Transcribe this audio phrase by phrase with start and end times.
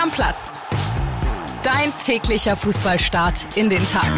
[0.00, 0.58] Stammplatz.
[1.62, 4.10] Dein täglicher Fußballstart in den Tag.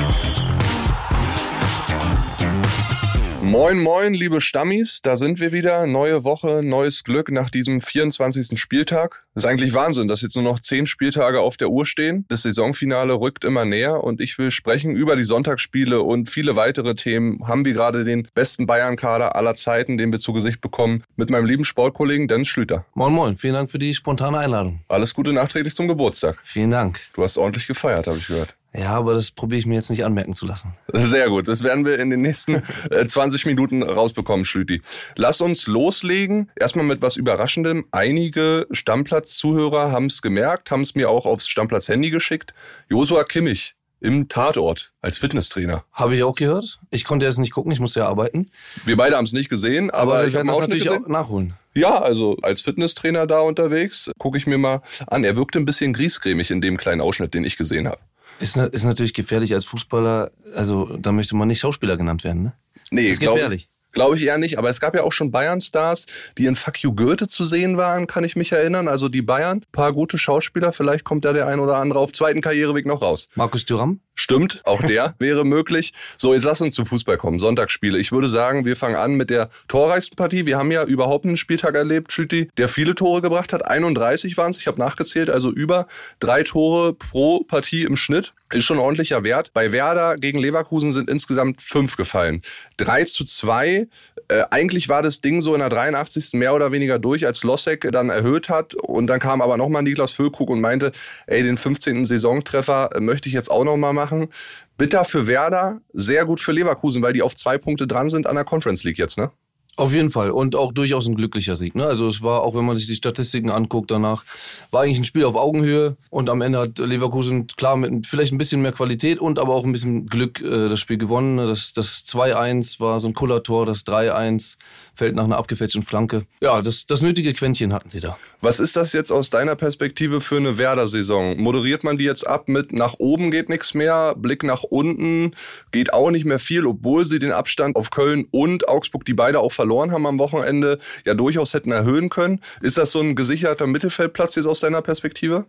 [3.52, 5.86] Moin, moin, liebe Stammis, da sind wir wieder.
[5.86, 8.58] Neue Woche, neues Glück nach diesem 24.
[8.58, 9.26] Spieltag.
[9.34, 12.24] Das ist eigentlich Wahnsinn, dass jetzt nur noch zehn Spieltage auf der Uhr stehen.
[12.30, 16.94] Das Saisonfinale rückt immer näher und ich will sprechen über die Sonntagsspiele und viele weitere
[16.94, 17.46] Themen.
[17.46, 21.44] Haben wir gerade den besten Bayern-Kader aller Zeiten, den wir zu Gesicht bekommen, mit meinem
[21.44, 22.86] lieben Sportkollegen Dennis Schlüter.
[22.94, 24.80] Moin, moin, vielen Dank für die spontane Einladung.
[24.88, 26.38] Alles Gute nachträglich zum Geburtstag.
[26.42, 27.00] Vielen Dank.
[27.12, 28.54] Du hast ordentlich gefeiert, habe ich gehört.
[28.74, 30.74] Ja, aber das probiere ich mir jetzt nicht anmerken zu lassen.
[30.92, 31.46] Sehr gut.
[31.46, 32.62] Das werden wir in den nächsten
[33.06, 34.80] 20 Minuten rausbekommen, Schlüti.
[35.16, 36.50] Lass uns loslegen.
[36.56, 37.84] Erstmal mit was Überraschendem.
[37.90, 42.54] Einige Stammplatz-Zuhörer haben es gemerkt, haben es mir auch aufs Stammplatz-Handy geschickt.
[42.88, 45.84] Josua Kimmich im Tatort als Fitnesstrainer.
[45.92, 46.80] Habe ich auch gehört.
[46.90, 48.50] Ich konnte jetzt nicht gucken, ich musste ja arbeiten.
[48.84, 51.04] Wir beide haben es nicht gesehen, aber, aber ich habe das auch natürlich gesehen.
[51.04, 51.54] auch nachholen.
[51.74, 55.24] Ja, also als Fitnesstrainer da unterwegs, gucke ich mir mal an.
[55.24, 57.98] Er wirkte ein bisschen griesgrämig in dem kleinen Ausschnitt, den ich gesehen habe.
[58.40, 60.30] Ist, ist natürlich gefährlich als Fußballer.
[60.54, 62.42] Also da möchte man nicht Schauspieler genannt werden.
[62.42, 62.52] Ne?
[62.90, 63.68] Nee, Ist glaube gefährlich.
[63.92, 66.06] Glaube ich eher nicht, aber es gab ja auch schon Bayern-Stars,
[66.38, 68.88] die in Fuck You Goethe zu sehen waren, kann ich mich erinnern.
[68.88, 72.40] Also die Bayern, paar gute Schauspieler, vielleicht kommt da der ein oder andere auf zweiten
[72.40, 73.28] Karriereweg noch raus.
[73.34, 74.00] Markus Thüram?
[74.14, 75.92] Stimmt, auch der wäre möglich.
[76.16, 77.38] So, jetzt lass uns zu Fußball kommen.
[77.38, 77.98] Sonntagsspiele.
[77.98, 80.44] Ich würde sagen, wir fangen an mit der torreichsten Partie.
[80.44, 83.66] Wir haben ja überhaupt einen Spieltag erlebt, Schütti, der viele Tore gebracht hat.
[83.66, 85.86] 31 waren es, ich habe nachgezählt, also über
[86.20, 88.32] drei Tore pro Partie im Schnitt.
[88.52, 89.52] Ist schon ordentlicher Wert.
[89.54, 92.42] Bei Werder gegen Leverkusen sind insgesamt fünf gefallen.
[92.76, 93.88] 3 zu 2.
[94.28, 96.34] Äh, eigentlich war das Ding so in der 83.
[96.34, 98.74] mehr oder weniger durch, als Losek dann erhöht hat.
[98.74, 100.92] Und dann kam aber nochmal Niklas Füllkrug und meinte,
[101.26, 102.04] ey, den 15.
[102.04, 104.28] Saisontreffer äh, möchte ich jetzt auch nochmal machen.
[104.76, 108.36] Bitter für Werder, sehr gut für Leverkusen, weil die auf zwei Punkte dran sind an
[108.36, 109.30] der Conference League jetzt, ne?
[109.78, 110.30] Auf jeden Fall.
[110.30, 111.74] Und auch durchaus ein glücklicher Sieg.
[111.74, 111.86] Ne?
[111.86, 114.22] Also es war, auch wenn man sich die Statistiken anguckt danach,
[114.70, 115.96] war eigentlich ein Spiel auf Augenhöhe.
[116.10, 119.64] Und am Ende hat Leverkusen, klar, mit vielleicht ein bisschen mehr Qualität und aber auch
[119.64, 121.38] ein bisschen Glück äh, das Spiel gewonnen.
[121.38, 124.58] Das, das 2-1 war so ein Kullertor, das 3-1
[124.94, 126.22] fällt nach einer abgefälschten Flanke.
[126.40, 128.18] Ja, das, das nötige Quäntchen hatten sie da.
[128.40, 131.40] Was ist das jetzt aus deiner Perspektive für eine Werder-Saison?
[131.40, 135.34] Moderiert man die jetzt ab mit nach oben geht nichts mehr, Blick nach unten
[135.70, 139.40] geht auch nicht mehr viel, obwohl sie den Abstand auf Köln und Augsburg, die beide
[139.40, 142.40] auch verloren haben am Wochenende, ja durchaus hätten erhöhen können.
[142.60, 145.46] Ist das so ein gesicherter Mittelfeldplatz jetzt aus deiner Perspektive?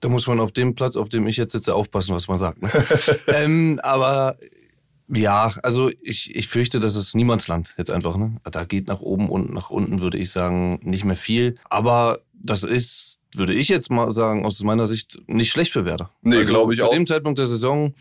[0.00, 2.60] Da muss man auf dem Platz, auf dem ich jetzt sitze, aufpassen, was man sagt.
[2.60, 2.70] Ne?
[3.26, 4.36] ähm, aber
[5.08, 8.16] ja, also ich, ich fürchte, das ist Niemandsland jetzt einfach.
[8.16, 8.36] Ne?
[8.50, 11.56] Da geht nach oben und nach unten, würde ich sagen, nicht mehr viel.
[11.68, 16.10] Aber das ist, würde ich jetzt mal sagen, aus meiner Sicht nicht schlecht für Werder.
[16.22, 16.92] Nee, Also glaube ich zu auch.
[16.92, 17.94] dem Zeitpunkt der Saison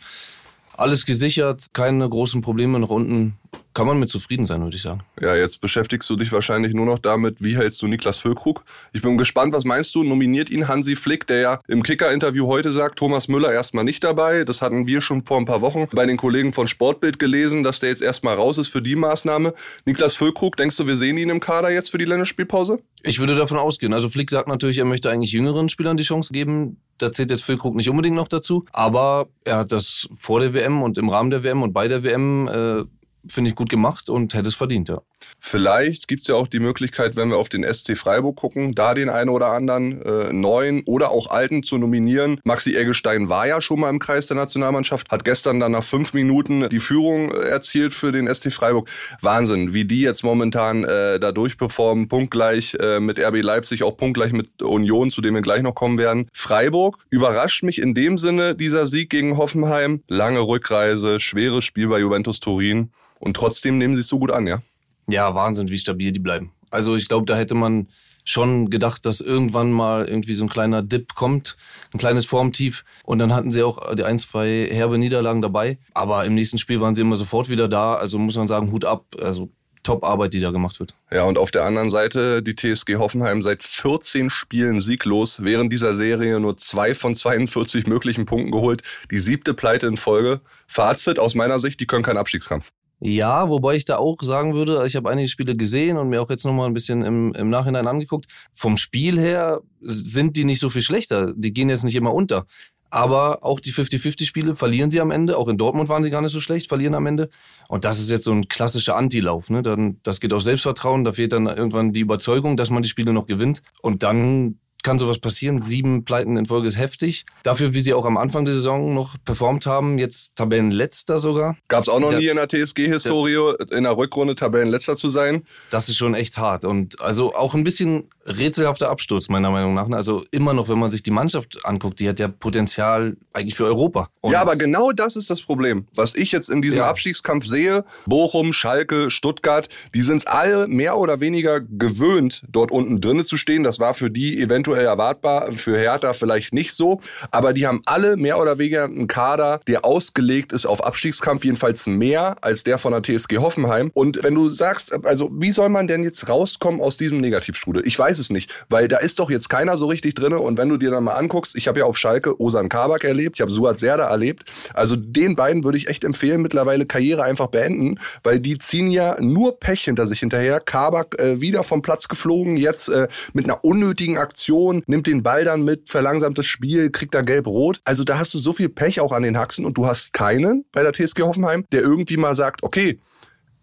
[0.76, 3.38] alles gesichert, keine großen Probleme nach unten.
[3.74, 5.02] Kann man mit zufrieden sein, würde ich sagen.
[5.20, 8.64] Ja, jetzt beschäftigst du dich wahrscheinlich nur noch damit, wie hältst du Niklas Füllkrug?
[8.92, 10.04] Ich bin gespannt, was meinst du?
[10.04, 14.44] Nominiert ihn Hansi Flick, der ja im Kicker-Interview heute sagt, Thomas Müller erstmal nicht dabei.
[14.44, 17.80] Das hatten wir schon vor ein paar Wochen bei den Kollegen von Sportbild gelesen, dass
[17.80, 19.54] der jetzt erstmal raus ist für die Maßnahme.
[19.86, 22.80] Niklas Füllkrug, denkst du, wir sehen ihn im Kader jetzt für die Länderspielpause?
[23.02, 23.94] Ich würde davon ausgehen.
[23.94, 26.78] Also Flick sagt natürlich, er möchte eigentlich jüngeren Spielern die Chance geben.
[27.00, 28.66] Da zählt jetzt Füllkrug nicht unbedingt noch dazu.
[28.72, 32.04] Aber er hat das vor der WM und im Rahmen der WM und bei der
[32.04, 32.84] WM, äh,
[33.28, 35.02] finde ich, gut gemacht und hätte es verdient, ja.
[35.40, 39.10] Vielleicht gibt's ja auch die Möglichkeit, wenn wir auf den SC Freiburg gucken, da den
[39.10, 42.40] einen oder anderen äh, neuen oder auch alten zu nominieren.
[42.44, 46.14] Maxi Eggestein war ja schon mal im Kreis der Nationalmannschaft, hat gestern dann nach fünf
[46.14, 48.90] Minuten die Führung äh, erzielt für den SC Freiburg.
[49.22, 52.08] Wahnsinn, wie die jetzt momentan äh, da durchperformen.
[52.08, 55.98] Punktgleich äh, mit RB Leipzig, auch punktgleich mit Union, zu dem wir gleich noch kommen
[55.98, 56.30] werden.
[56.34, 60.04] Freiburg überrascht mich in dem Sinne dieser Sieg gegen Hoffenheim.
[60.08, 62.92] Lange Rückreise, schweres Spiel bei Juventus Turin.
[63.20, 64.62] Und trotzdem nehmen sie es so gut an, ja?
[65.08, 66.52] Ja, Wahnsinn, wie stabil die bleiben.
[66.72, 67.88] Also ich glaube, da hätte man
[68.26, 71.58] schon gedacht, dass irgendwann mal irgendwie so ein kleiner Dip kommt,
[71.94, 72.86] ein kleines Formtief.
[73.04, 75.78] Und dann hatten sie auch die ein, zwei herbe Niederlagen dabei.
[75.94, 77.96] Aber im nächsten Spiel waren sie immer sofort wieder da.
[77.96, 79.06] Also muss man sagen, Hut ab.
[79.20, 79.50] Also
[79.84, 80.96] Top-Arbeit, die da gemacht wird.
[81.12, 85.98] Ja, und auf der anderen Seite die TSG Hoffenheim seit 14 Spielen sieglos, während dieser
[85.98, 88.82] Serie nur zwei von 42 möglichen Punkten geholt.
[89.12, 90.40] Die siebte Pleite in Folge.
[90.68, 92.72] Fazit aus meiner Sicht, die können keinen Abstiegskampf.
[93.06, 96.30] Ja, wobei ich da auch sagen würde, ich habe einige Spiele gesehen und mir auch
[96.30, 98.28] jetzt nochmal ein bisschen im, im Nachhinein angeguckt.
[98.54, 101.34] Vom Spiel her sind die nicht so viel schlechter.
[101.36, 102.46] Die gehen jetzt nicht immer unter.
[102.90, 105.38] Aber auch die 50-50-Spiele verlieren sie am Ende.
[105.38, 107.30] Auch in Dortmund waren sie gar nicht so schlecht, verlieren am Ende.
[107.68, 109.50] Und das ist jetzt so ein klassischer Antilauf.
[109.50, 109.64] Ne?
[109.64, 111.04] Dann, das geht auf Selbstvertrauen.
[111.04, 113.64] Da fehlt dann irgendwann die Überzeugung, dass man die Spiele noch gewinnt.
[113.82, 115.60] Und dann kann sowas passieren.
[115.60, 117.26] Sieben Pleiten in Folge ist heftig.
[117.44, 121.58] Dafür, wie sie auch am Anfang der Saison noch performt haben, jetzt Tabellenletzter sogar.
[121.68, 122.20] Gab es auch noch ja.
[122.20, 125.44] nie in der TSG-Historie, in der Rückrunde Tabellenletzter zu sein.
[125.70, 126.66] Das ist schon echt hart.
[126.66, 129.90] Und also auch ein bisschen rätselhafter Absturz, meiner Meinung nach.
[129.90, 133.66] Also immer noch, wenn man sich die Mannschaft anguckt, die hat ja Potenzial eigentlich für
[133.66, 134.10] Europa.
[134.22, 135.88] Und ja, aber genau das ist das Problem.
[135.96, 136.90] Was ich jetzt in diesem ja.
[136.90, 143.24] Abstiegskampf sehe, Bochum, Schalke, Stuttgart, die sind alle mehr oder weniger gewöhnt, dort unten drinnen
[143.24, 143.64] zu stehen.
[143.64, 147.00] Das war für die eventuell erwartbar, für Hertha vielleicht nicht so.
[147.32, 151.88] Aber die haben alle mehr oder weniger einen Kader, der ausgelegt ist auf Abstiegskampf, jedenfalls
[151.88, 153.92] mehr als der von der TSG Hoffenheim.
[153.94, 157.86] Und wenn du sagst, also wie soll man denn jetzt rauskommen aus diesem Negativstrudel?
[157.86, 160.34] Ich weiß es nicht, weil da ist doch jetzt keiner so richtig drin.
[160.34, 163.38] Und wenn du dir dann mal anguckst, ich habe ja auf Schalke Osan Kabak erlebt,
[163.38, 164.44] ich habe Suat Serda erlebt.
[164.74, 169.20] Also den beiden würde ich echt empfehlen, mittlerweile Karriere einfach beenden, weil die ziehen ja
[169.20, 170.60] nur Pech hinter sich hinterher.
[170.60, 175.46] Kabak äh, wieder vom Platz geflogen, jetzt äh, mit einer unnötigen Aktion, nimmt den Ball
[175.46, 177.82] dann mit, verlangsamt das Spiel, kriegt da gelb-rot.
[177.84, 180.66] Also da hast du so viel Pech auch an den Haxen und du hast keinen
[180.72, 183.00] bei der TSG Hoffenheim, der irgendwie mal sagt, okay,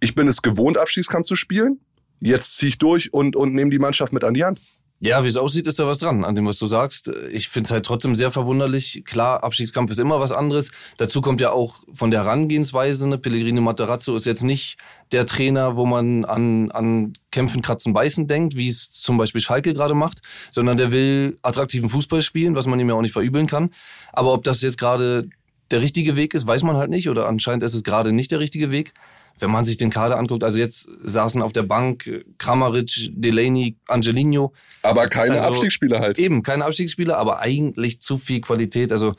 [0.00, 1.80] ich bin es gewohnt, Abschießkampf zu spielen,
[2.20, 4.60] jetzt ziehe ich durch und, und nehme die Mannschaft mit an die Hand.
[5.02, 7.10] Ja, wie es aussieht, ist da was dran an dem, was du sagst.
[7.32, 9.02] Ich finde es halt trotzdem sehr verwunderlich.
[9.06, 10.70] Klar, Abstiegskampf ist immer was anderes.
[10.98, 13.08] Dazu kommt ja auch von der Herangehensweise.
[13.08, 13.16] Ne?
[13.16, 14.76] Pellegrino Materazzo ist jetzt nicht
[15.12, 19.72] der Trainer, wo man an, an Kämpfen, Kratzen, Beißen denkt, wie es zum Beispiel Schalke
[19.72, 20.20] gerade macht,
[20.50, 23.70] sondern der will attraktiven Fußball spielen, was man ihm ja auch nicht verübeln kann.
[24.12, 25.30] Aber ob das jetzt gerade
[25.70, 27.08] der richtige Weg ist, weiß man halt nicht.
[27.08, 28.92] Oder anscheinend ist es gerade nicht der richtige Weg
[29.40, 34.52] wenn man sich den Kader anguckt, also jetzt saßen auf der Bank Kramaric, Delaney, Angelino.
[34.82, 36.18] Aber keine also Abstiegsspieler halt.
[36.18, 38.92] Eben, keine Abstiegsspieler, aber eigentlich zu viel Qualität.
[38.92, 39.14] Also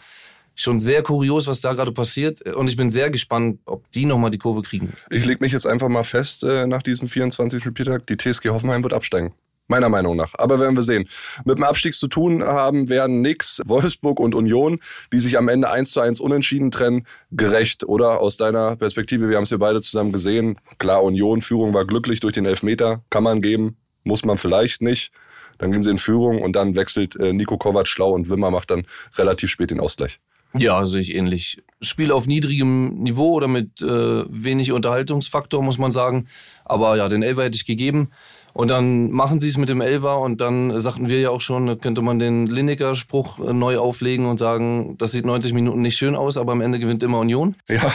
[0.55, 2.41] schon sehr kurios, was da gerade passiert.
[2.41, 4.93] Und ich bin sehr gespannt, ob die nochmal die Kurve kriegen.
[5.09, 7.63] Ich lege mich jetzt einfach mal fest äh, nach diesem 24.
[7.63, 9.33] Spieltag, die TSG Hoffenheim wird absteigen.
[9.71, 10.33] Meiner Meinung nach.
[10.33, 11.07] Aber werden wir sehen.
[11.45, 14.79] Mit dem Abstieg zu tun haben werden Nix, Wolfsburg und Union,
[15.13, 18.19] die sich am Ende 1 zu 1 unentschieden trennen, gerecht, oder?
[18.19, 20.57] Aus deiner Perspektive, wir haben es hier beide zusammen gesehen.
[20.77, 23.01] Klar, Union, Führung war glücklich durch den Elfmeter.
[23.09, 25.13] Kann man geben, muss man vielleicht nicht.
[25.57, 28.71] Dann gehen sie in Führung und dann wechselt äh, Nico Kovac schlau und Wimmer macht
[28.71, 28.83] dann
[29.17, 30.19] relativ spät den Ausgleich.
[30.53, 31.63] Ja, sehe ich ähnlich.
[31.81, 36.27] Spiel auf niedrigem Niveau oder mit äh, wenig Unterhaltungsfaktor, muss man sagen.
[36.65, 38.09] Aber ja, den Elfer hätte ich gegeben.
[38.53, 41.67] Und dann machen sie es mit dem Elver und dann sagten wir ja auch schon,
[41.67, 45.97] da könnte man den Lineker-Spruch äh, neu auflegen und sagen, das sieht 90 Minuten nicht
[45.97, 47.55] schön aus, aber am Ende gewinnt immer Union.
[47.67, 47.93] Ja.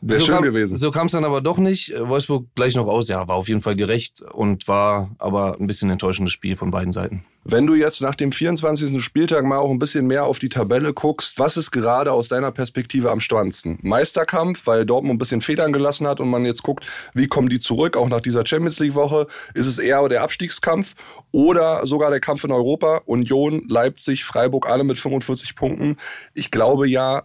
[0.00, 0.76] Wäre so schön kam, gewesen.
[0.76, 1.92] So kam es dann aber doch nicht.
[1.98, 3.08] Wolfsburg gleich noch aus.
[3.08, 6.92] Ja, war auf jeden Fall gerecht und war aber ein bisschen enttäuschendes Spiel von beiden
[6.92, 7.24] Seiten.
[7.44, 9.02] Wenn du jetzt nach dem 24.
[9.02, 12.52] Spieltag mal auch ein bisschen mehr auf die Tabelle guckst, was ist gerade aus deiner
[12.52, 13.78] Perspektive am spannendsten?
[13.80, 17.58] Meisterkampf, weil Dortmund ein bisschen Federn gelassen hat und man jetzt guckt, wie kommen die
[17.58, 19.26] zurück, auch nach dieser Champions League-Woche?
[19.54, 20.94] Ist es eher der Abstiegskampf
[21.32, 23.00] oder sogar der Kampf in Europa?
[23.06, 25.96] Union, Leipzig, Freiburg, alle mit 45 Punkten.
[26.34, 27.22] Ich glaube ja,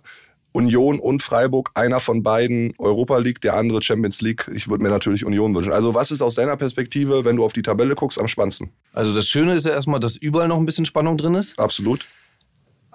[0.54, 4.50] Union und Freiburg, einer von beiden Europa League, der andere Champions League.
[4.54, 5.74] Ich würde mir natürlich Union wünschen.
[5.74, 8.70] Also was ist aus deiner Perspektive, wenn du auf die Tabelle guckst, am spannendsten?
[8.94, 11.60] Also das Schöne ist ja erstmal, dass überall noch ein bisschen Spannung drin ist.
[11.60, 12.08] Absolut.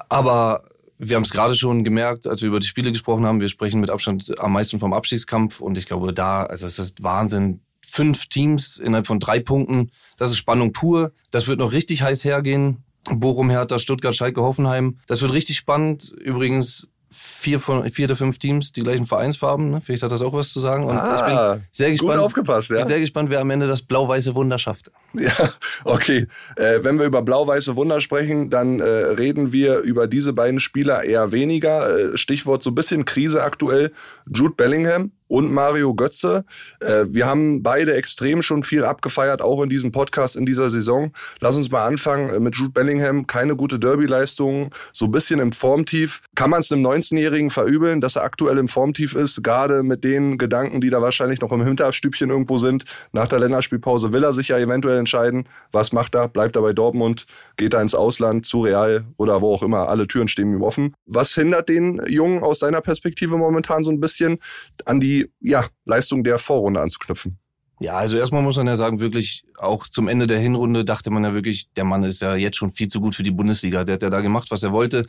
[0.08, 0.62] Aber
[0.98, 3.40] wir haben es gerade schon gemerkt, als wir über die Spiele gesprochen haben.
[3.40, 5.60] Wir sprechen mit Abstand am meisten vom Abstiegskampf.
[5.60, 7.60] Und ich glaube, da, also es ist Wahnsinn.
[7.84, 9.90] Fünf Teams innerhalb von drei Punkten.
[10.16, 11.12] Das ist Spannung pur.
[11.30, 12.84] Das wird noch richtig heiß hergehen.
[13.10, 14.98] Bochum, Hertha, Stuttgart, Schalke, Hoffenheim.
[15.06, 16.12] Das wird richtig spannend.
[16.20, 19.70] Übrigens vier, von, vier der fünf Teams die gleichen Vereinsfarben.
[19.70, 19.80] Ne?
[19.80, 20.84] Vielleicht hat das auch was zu sagen.
[20.84, 22.78] Und ah, ich bin sehr gespannt, gut aufgepasst, ja.
[22.78, 24.90] bin sehr gespannt, wer am Ende das blau-weiße Wunder schafft.
[25.14, 25.50] Ja,
[25.84, 26.26] okay.
[26.56, 31.04] Äh, wenn wir über blau-weiße Wunder sprechen, dann äh, reden wir über diese beiden Spieler
[31.04, 32.12] eher weniger.
[32.12, 33.92] Äh, Stichwort so ein bisschen Krise aktuell.
[34.26, 36.44] Jude Bellingham und Mario Götze.
[36.80, 41.12] Äh, wir haben beide extrem schon viel abgefeiert, auch in diesem Podcast in dieser Saison.
[41.40, 43.26] Lass uns mal anfangen äh, mit Jude Bellingham.
[43.26, 46.22] Keine gute Derby-Leistung, so ein bisschen im Formtief.
[46.34, 50.38] Kann man es einem 19-Jährigen verübeln, dass er aktuell im Formtief ist, gerade mit den
[50.38, 52.84] Gedanken, die da wahrscheinlich noch im Hinterstübchen irgendwo sind.
[53.12, 56.72] Nach der Länderspielpause will er sich ja eventuell entscheiden, was macht er, bleibt er bei
[56.72, 59.88] Dortmund, geht er ins Ausland, zu Real oder wo auch immer.
[59.88, 60.94] Alle Türen stehen ihm offen.
[61.06, 64.38] Was hindert den Jungen aus deiner Perspektive momentan so ein bisschen
[64.84, 67.38] an die ja, Leistung der Vorrunde anzuknüpfen.
[67.80, 71.22] Ja, also erstmal muss man ja sagen, wirklich auch zum Ende der Hinrunde dachte man
[71.22, 73.84] ja wirklich, der Mann ist ja jetzt schon viel zu gut für die Bundesliga.
[73.84, 75.06] Der hat ja da gemacht, was er wollte.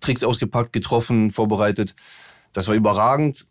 [0.00, 1.94] Tricks ausgepackt, getroffen, vorbereitet.
[2.52, 3.46] Das war überragend.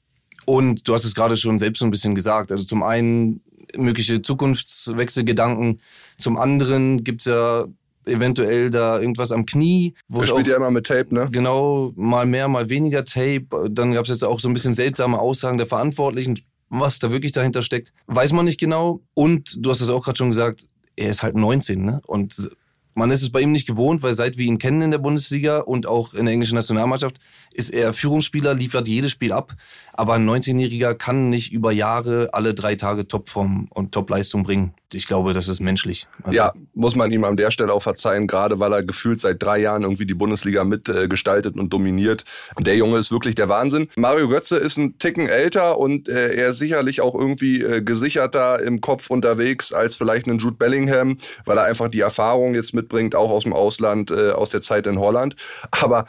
[0.45, 2.51] Und du hast es gerade schon selbst so ein bisschen gesagt.
[2.51, 3.41] Also zum einen
[3.75, 5.81] mögliche Zukunftswechselgedanken.
[6.19, 7.65] Zum anderen gibt es ja
[8.05, 9.93] eventuell da irgendwas am Knie.
[10.07, 11.27] Wo er spielt ja immer mit Tape, ne?
[11.31, 13.47] Genau, mal mehr, mal weniger Tape.
[13.69, 17.31] Dann gab es jetzt auch so ein bisschen seltsame Aussagen der Verantwortlichen, was da wirklich
[17.31, 17.93] dahinter steckt.
[18.07, 19.01] Weiß man nicht genau.
[19.13, 22.01] Und du hast es auch gerade schon gesagt, er ist halt 19, ne?
[22.05, 22.49] Und
[22.95, 25.59] Man ist es bei ihm nicht gewohnt, weil seit wir ihn kennen in der Bundesliga
[25.59, 27.19] und auch in der englischen Nationalmannschaft,
[27.51, 29.55] ist er Führungsspieler, liefert jedes Spiel ab.
[29.93, 34.73] Aber ein 19-Jähriger kann nicht über Jahre alle drei Tage Topform und Topleistung bringen.
[34.93, 36.07] Ich glaube, das ist menschlich.
[36.23, 39.41] Also ja, muss man ihm an der Stelle auch verzeihen, gerade weil er gefühlt seit
[39.41, 42.23] drei Jahren irgendwie die Bundesliga mitgestaltet und dominiert.
[42.59, 43.89] Der Junge ist wirklich der Wahnsinn.
[43.95, 48.61] Mario Götze ist ein Ticken älter und äh, er ist sicherlich auch irgendwie äh, gesicherter
[48.61, 53.15] im Kopf unterwegs als vielleicht ein Jude Bellingham, weil er einfach die Erfahrung jetzt mitbringt,
[53.15, 55.35] auch aus dem Ausland, äh, aus der Zeit in Holland.
[55.71, 56.05] Aber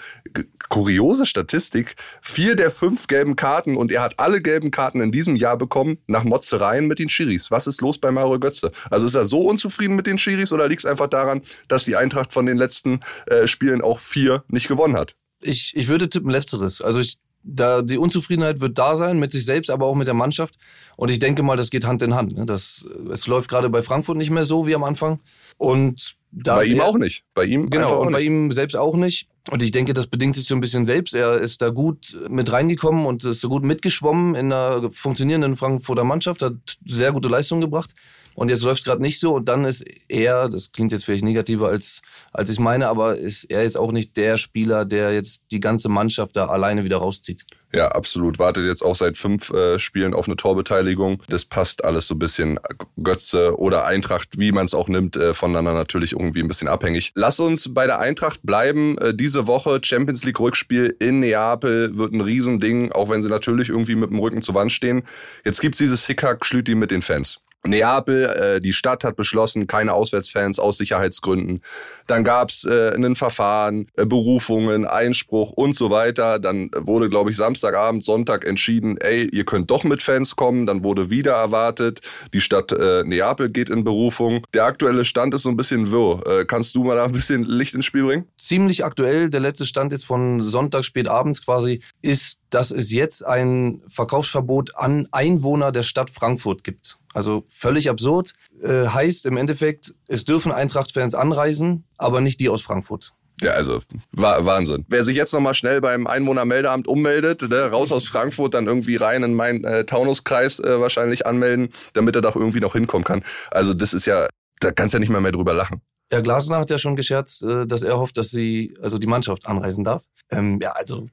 [0.68, 5.36] kuriose Statistik, vier der fünf gelben Karten und er hat alle gelben Karten in diesem
[5.36, 7.50] Jahr bekommen nach Motzereien mit den Schiris.
[7.50, 8.72] Was ist los bei Mario Götze?
[8.90, 11.96] Also ist er so unzufrieden mit den Schiris oder liegt es einfach daran, dass die
[11.96, 15.14] Eintracht von den letzten äh, Spielen auch vier nicht gewonnen hat?
[15.40, 16.80] Ich, ich würde tippen Letzteres.
[16.80, 20.14] Also ich, da, die Unzufriedenheit wird da sein mit sich selbst, aber auch mit der
[20.14, 20.56] Mannschaft.
[20.96, 22.36] Und ich denke mal, das geht Hand in Hand.
[22.36, 22.46] Ne?
[22.46, 25.20] Das, es läuft gerade bei Frankfurt nicht mehr so wie am Anfang.
[25.58, 27.22] Und bei ihm er, auch nicht.
[27.34, 29.28] Bei ihm genau und bei ihm selbst auch nicht.
[29.50, 31.14] Und ich denke, das bedingt sich so ein bisschen selbst.
[31.14, 36.04] Er ist da gut mit reingekommen und ist da gut mitgeschwommen in einer funktionierenden Frankfurter
[36.04, 37.94] Mannschaft, hat sehr gute Leistungen gebracht.
[38.34, 39.34] Und jetzt läuft es gerade nicht so.
[39.34, 43.44] Und dann ist er, das klingt jetzt vielleicht negativer als, als ich meine, aber ist
[43.44, 47.44] er jetzt auch nicht der Spieler, der jetzt die ganze Mannschaft da alleine wieder rauszieht.
[47.74, 48.38] Ja, absolut.
[48.38, 51.20] Wartet jetzt auch seit fünf äh, Spielen auf eine Torbeteiligung.
[51.28, 52.60] Das passt alles so ein bisschen
[53.02, 57.10] Götze oder Eintracht, wie man es auch nimmt, äh, voneinander natürlich irgendwie ein bisschen abhängig.
[57.16, 58.96] Lass uns bei der Eintracht bleiben.
[58.98, 63.70] Äh, diese Woche Champions League Rückspiel in Neapel wird ein Riesending, auch wenn sie natürlich
[63.70, 65.02] irgendwie mit dem Rücken zur Wand stehen.
[65.44, 67.40] Jetzt gibt's dieses Hickhack-Schlüti mit den Fans.
[67.66, 71.62] Neapel, äh, die Stadt hat beschlossen, keine Auswärtsfans aus Sicherheitsgründen.
[72.06, 76.38] Dann gab's äh, ein Verfahren, äh, Berufungen, Einspruch und so weiter.
[76.38, 80.66] Dann wurde, glaube ich, Samstagabend, Sonntag entschieden, ey, ihr könnt doch mit Fans kommen.
[80.66, 82.00] Dann wurde wieder erwartet,
[82.34, 84.44] die Stadt äh, Neapel geht in Berufung.
[84.52, 86.22] Der aktuelle Stand ist so ein bisschen wirr.
[86.26, 88.28] Äh, kannst du mal da ein bisschen Licht ins Spiel bringen?
[88.36, 89.30] Ziemlich aktuell.
[89.30, 94.76] Der letzte Stand jetzt von Sonntag spät abends quasi ist, dass es jetzt ein Verkaufsverbot
[94.76, 96.98] an Einwohner der Stadt Frankfurt gibt.
[97.12, 98.32] Also völlig absurd.
[98.62, 103.12] Äh, heißt im Endeffekt, es dürfen Eintracht-Fans anreisen, aber nicht die aus Frankfurt.
[103.40, 103.80] Ja, also
[104.12, 104.84] Wahnsinn.
[104.88, 109.24] Wer sich jetzt nochmal schnell beim Einwohnermeldeamt ummeldet, ne, raus aus Frankfurt, dann irgendwie rein
[109.24, 113.24] in meinen äh, Taunuskreis äh, wahrscheinlich anmelden, damit er da irgendwie noch hinkommen kann.
[113.50, 114.28] Also das ist ja,
[114.60, 115.82] da kannst du ja nicht mal mehr drüber lachen.
[116.12, 119.46] Ja, Glasner hat ja schon gescherzt, äh, dass er hofft, dass sie, also die Mannschaft
[119.46, 120.04] anreisen darf.
[120.30, 121.08] Ähm, ja, also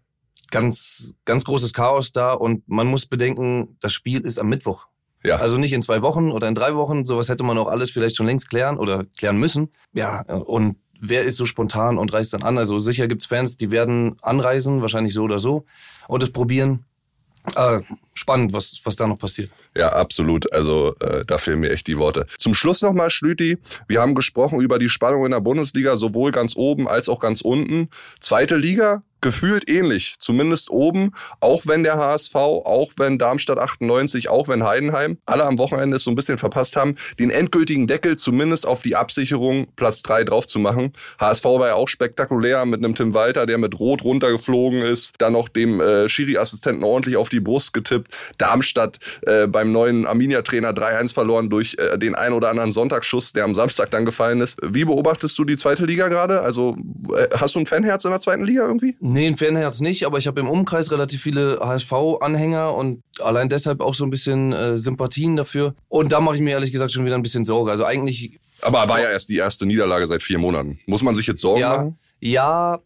[0.51, 4.88] ganz, ganz großes Chaos da und man muss bedenken, das Spiel ist am Mittwoch.
[5.24, 5.38] Ja.
[5.38, 7.05] Also nicht in zwei Wochen oder in drei Wochen.
[7.05, 9.70] Sowas hätte man auch alles vielleicht schon längst klären oder klären müssen.
[9.93, 12.58] Ja, und wer ist so spontan und reist dann an?
[12.58, 15.65] Also sicher gibt's Fans, die werden anreisen, wahrscheinlich so oder so,
[16.08, 16.86] und es probieren.
[17.55, 17.81] Äh,
[18.13, 19.50] spannend, was, was da noch passiert.
[19.75, 20.53] Ja, absolut.
[20.53, 22.27] Also äh, da fehlen mir echt die Worte.
[22.38, 23.58] Zum Schluss nochmal, Schlüti.
[23.88, 27.41] Wir haben gesprochen über die Spannung in der Bundesliga, sowohl ganz oben als auch ganz
[27.41, 27.89] unten.
[28.20, 34.48] Zweite Liga, gefühlt ähnlich, zumindest oben, auch wenn der HSV, auch wenn Darmstadt 98, auch
[34.48, 38.66] wenn Heidenheim alle am Wochenende es so ein bisschen verpasst haben, den endgültigen Deckel zumindest
[38.66, 40.94] auf die Absicherung Platz 3 drauf zu machen.
[41.20, 45.34] HSV war ja auch spektakulär mit einem Tim Walter, der mit Rot runtergeflogen ist, dann
[45.34, 48.12] noch dem äh, Schiri-Assistenten ordentlich auf die Brust getippt.
[48.38, 53.44] Darmstadt äh, beim neuen Arminia-Trainer 3-1 verloren durch äh, den ein oder anderen Sonntagsschuss, der
[53.44, 54.58] am Samstag dann gefallen ist.
[54.63, 56.42] Wie beobachtest du die zweite Liga gerade?
[56.42, 56.75] Also
[57.16, 58.96] äh, hast du ein Fanherz in der zweiten Liga irgendwie?
[59.12, 63.82] Nee, ein Fanherz nicht, aber ich habe im Umkreis relativ viele HSV-Anhänger und allein deshalb
[63.82, 65.75] auch so ein bisschen äh, Sympathien dafür.
[65.89, 67.72] Und da mache ich mir ehrlich gesagt schon wieder ein bisschen Sorge.
[67.72, 68.39] Also eigentlich.
[68.62, 70.80] Aber war ja erst die erste Niederlage seit vier Monaten.
[70.86, 72.00] Muss man sich jetzt Sorgen ja, machen?
[72.22, 72.80] Ja,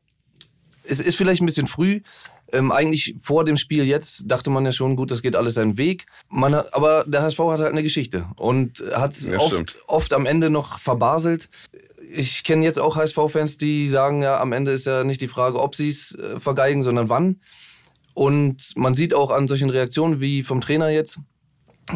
[0.84, 2.02] es ist vielleicht ein bisschen früh.
[2.52, 5.78] Ähm, eigentlich vor dem Spiel jetzt dachte man ja schon, gut, das geht alles seinen
[5.78, 6.06] Weg.
[6.30, 10.26] Man hat, aber der HSV hat halt eine Geschichte und hat ja, oft, oft am
[10.26, 11.50] Ende noch verbaselt
[12.12, 15.60] ich kenne jetzt auch HSV-Fans, die sagen, ja, am Ende ist ja nicht die Frage,
[15.60, 17.42] ob sie es äh, vergeigen, sondern wann.
[18.14, 21.20] Und man sieht auch an solchen Reaktionen wie vom Trainer jetzt,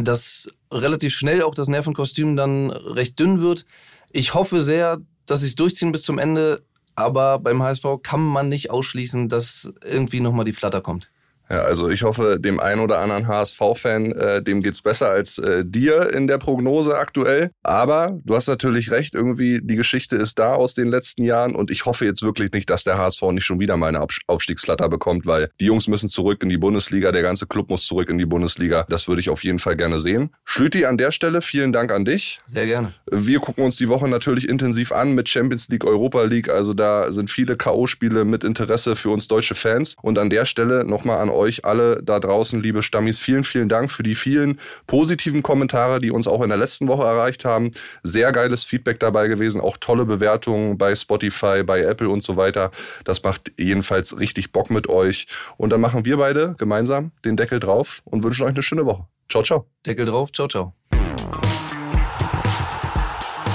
[0.01, 3.65] dass relativ schnell auch das Nervenkostüm dann recht dünn wird.
[4.11, 6.63] Ich hoffe sehr, dass sie es durchziehen bis zum Ende,
[6.95, 11.09] aber beim HSV kann man nicht ausschließen, dass irgendwie nochmal die Flatter kommt.
[11.49, 15.63] Ja, also ich hoffe, dem einen oder anderen HSV-Fan, äh, dem geht's besser als äh,
[15.65, 17.51] dir in der Prognose aktuell.
[17.63, 21.71] Aber du hast natürlich recht, irgendwie die Geschichte ist da aus den letzten Jahren und
[21.71, 25.25] ich hoffe jetzt wirklich nicht, dass der HSV nicht schon wieder mal eine Aufstiegsflatter bekommt,
[25.25, 28.25] weil die Jungs müssen zurück in die Bundesliga, der ganze Club muss zurück in die
[28.25, 28.85] Bundesliga.
[28.89, 30.29] Das würde ich auf jeden Fall gerne sehen.
[30.45, 32.37] Schlüti an der Stelle, vielen Dank an dich.
[32.45, 32.93] Sehr gerne.
[33.09, 36.49] Wir gucken uns die Woche natürlich intensiv an mit Champions League, Europa League.
[36.49, 39.95] Also da sind viele K.O.-Spiele mit Interesse für uns deutsche Fans.
[40.01, 43.89] Und an der Stelle nochmal an euch alle da draußen, liebe Stammis, vielen, vielen Dank
[43.89, 47.71] für die vielen positiven Kommentare, die uns auch in der letzten Woche erreicht haben.
[48.03, 52.71] Sehr geiles Feedback dabei gewesen, auch tolle Bewertungen bei Spotify, bei Apple und so weiter.
[53.05, 55.27] Das macht jedenfalls richtig Bock mit euch.
[55.57, 59.05] Und dann machen wir beide gemeinsam den Deckel drauf und wünschen euch eine schöne Woche.
[59.29, 59.65] Ciao, ciao.
[59.85, 60.73] Deckel drauf, ciao, ciao.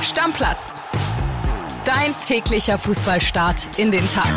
[0.03, 0.81] Stammplatz.
[1.85, 4.33] Dein täglicher Fußballstart in den Tag.